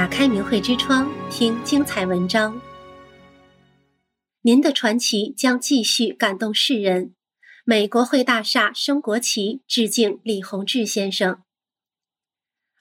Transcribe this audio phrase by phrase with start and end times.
[0.00, 2.58] 打开明慧之窗，听精彩文章。
[4.40, 7.14] 您的传奇将继续感动世人。
[7.66, 11.42] 美国会大厦升国旗，致敬李洪志先生。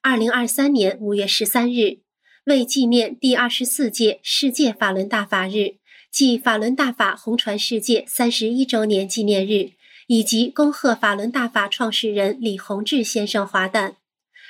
[0.01, 1.99] 二零二三年五月十三日，
[2.45, 5.75] 为纪念第二十四届世界法轮大法日
[6.09, 9.73] 暨法轮大法红传世界三十一周年纪念日，
[10.07, 13.97] 以及恭贺法轮大法创始人李洪志先生华诞。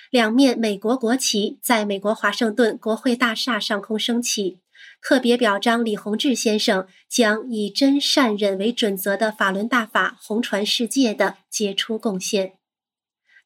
[0.10, 4.60] 两面美国国旗在美国华盛顿国会大厦上空升起，
[5.04, 12.54] 特别表彰李洪志先生将以真善忍为准则的法轮大法红传世界的杰出贡献。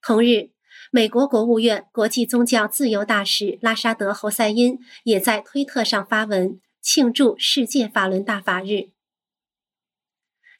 [0.01, 0.51] 同日，
[0.89, 8.92] 美国国务院国际宗教自由大使拉沙德·侯赛因也在推特上发文庆祝世界法轮大法日。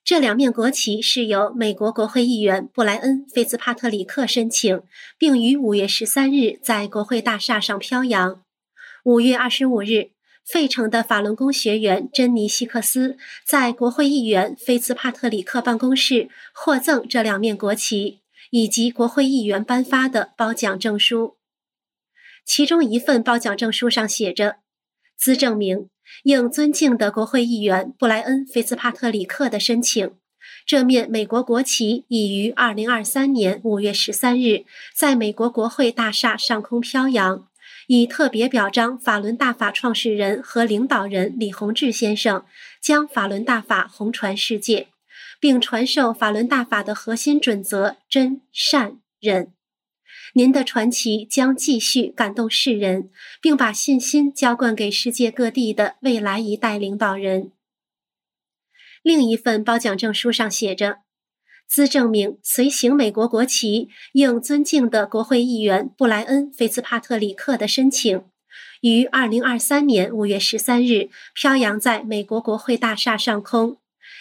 [0.06, 4.82] 这两面国旗是由美国国会议员布莱恩·菲兹帕特里克申请，
[5.18, 8.44] 并于五月十三日在国会大厦上飘扬。
[9.06, 10.12] 五月二十五日，
[10.46, 18.20] 费城的法轮功学员珍妮·希克斯在国会议员菲兹帕特里克办公室获赠这两面国旗
[18.52, 21.38] 以及国会议员颁发的褒奖证书。
[22.46, 24.58] 其中一份褒奖证书上写着
[25.18, 25.90] ：“兹证明。”
[26.24, 30.12] 应尊敬的国会议员布莱恩·菲兹帕特里克的申请，
[30.66, 34.64] 这面美国国旗已于二零二三年五月十三日
[34.96, 37.48] 在美国国会大厦上空飘扬，
[37.88, 42.46] 以特别表彰法轮大法创始人和领导人李洪志先生
[42.82, 44.90] 将法轮大法红传世界，
[45.40, 49.52] 并传授法轮大法的核心准则真善忍。
[50.36, 57.52] 您的传奇将继续感动世人，并把信心浇灌给世界各地的未来一代领导人。
[59.04, 61.02] 另一份褒奖证书上写着
[61.70, 68.24] ：“兹证明随行美国国旗应尊敬的国会议员布莱恩·菲兹帕特里克的申请，
[68.82, 73.78] 于二零二三年五月十三日飘扬在美国国会大厦上空，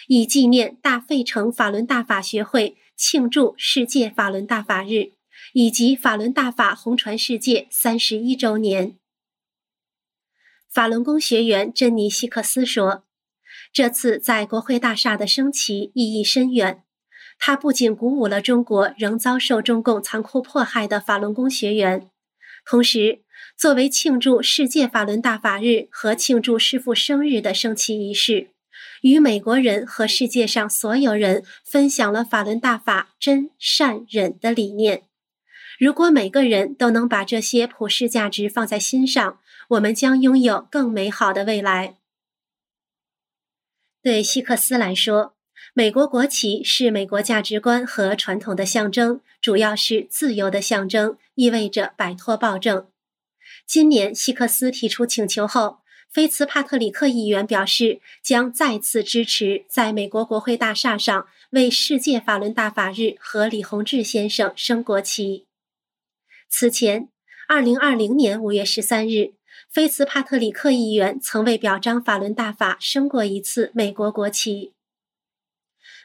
[0.07, 5.13] 以纪念大费城法轮大法学会庆祝世界法轮大法日。”
[5.53, 8.97] 以及法轮大法红传世界三十一周年，
[10.67, 13.05] 法轮功学员珍妮希克斯说
[13.71, 16.83] ：“这次在国会大厦的升旗意义深远，
[17.37, 22.09] 它不仅鼓舞了中国仍遭受中共残酷迫害的法轮功学员，
[22.65, 23.21] 同时
[23.55, 28.49] 作为庆祝世界法轮大法日和庆祝师父生日的升旗仪式，
[29.03, 35.03] 与美国人和世界上所有人分享了法轮大法真善忍的理念。”
[35.79, 39.39] 如果每个人都能把这些普世价值放在心上，
[39.69, 41.95] 我们将拥有更美好的未来。
[44.01, 45.35] 对希克斯来说，
[45.73, 52.87] 美国国旗是美国价值观和传统的象征，主要是自由的象征，意味着摆脱暴政。
[53.65, 55.79] 今年希克斯提出请求后，
[56.09, 65.45] 菲茨帕特里克议员表示将再次支持在美国国会大厦上为世界法轮大法日和李洪志先生升国旗。
[66.55, 67.09] 此前，
[67.47, 69.33] 二零二零年五月十三日，
[69.71, 74.71] 菲茨帕特里克议员曾为表彰法轮大法升过一次美国国旗。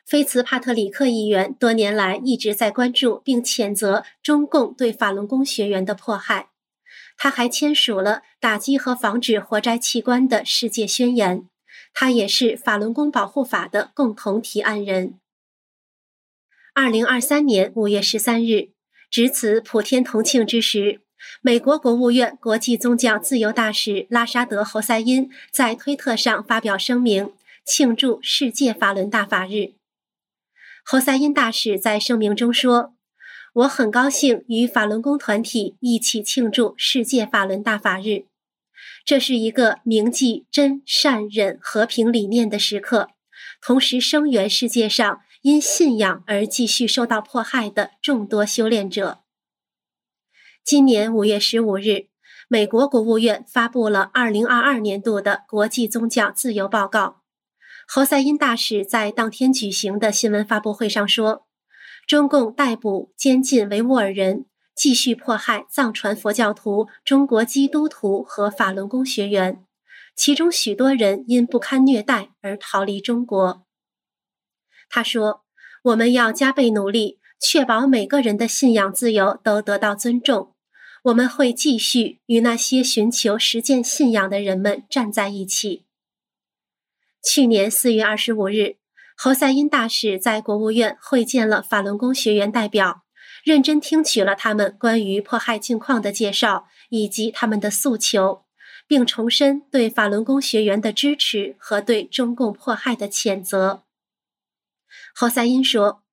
[0.07, 6.49] 菲茨帕特里克议员多年来一直在关注并谴责中共对法轮功学员的迫害，
[7.19, 11.47] 他还签署了打击和防止活摘器官的世界宣言。
[11.93, 15.21] 他也是法轮功保护法的共同提案人。
[16.73, 18.71] 二零二三年五月十三日。
[19.11, 21.01] 值此普天同庆之时，
[21.41, 27.33] 美国国务院国际宗教自由大使拉沙德·侯赛因在推特上发表声明，
[27.65, 29.73] 庆祝世界法轮大法日。
[30.85, 32.95] 侯赛因大使在声明中说
[33.55, 38.25] ：“我很高兴与法轮功团体一起庆祝世界法轮大法日，
[39.07, 43.09] 这是一个铭记真善忍和平理念的时刻，
[43.63, 49.21] 同时声援世界上。”因信仰而继续受到迫害的众多修炼者。
[50.65, 52.09] 今年五月十五日，
[52.49, 57.23] 美国国务院发布了二零二二年度的国际宗教自由报告。
[57.87, 61.47] 侯赛因大使在当天举行的新闻发布会上说
[62.07, 64.45] ：“中共逮捕、监禁维吾尔人，
[64.75, 69.65] 继续迫害藏传佛教徒、中国基督徒和法轮功学员，
[70.15, 73.65] 其中许多人因不堪虐待而逃离中国。”
[74.89, 75.45] 他说
[75.85, 80.55] ：“我们要加倍努力，确保每个人的信仰自由都得到尊重。
[81.05, 85.85] 我们会继续与那些寻求实践信仰的人们站在一起。”
[87.23, 88.77] 去年四月二十五日，
[89.17, 93.03] 侯赛因大使在国务院会见了法轮功学员代表，
[93.45, 98.45] 认真听取了他们关于迫害境况的介绍，以及他们的诉求，
[98.87, 103.83] 并重申对法轮功学员的支持和对中共迫害的谴责。
[105.21, 106.05] 侯赛因说：“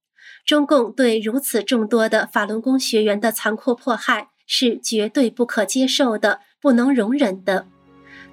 [0.48, 7.68] 中共对如此众多的法轮功学员的残酷迫害是绝对不可接受的，不能容忍的。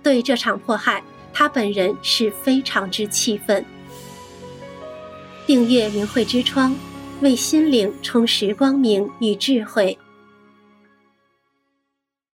[0.02, 3.62] 对这场迫害，他本人是非常之气愤。”
[5.46, 6.74] 订阅明慧之窗，
[7.20, 9.98] 为心灵充实光明与智慧。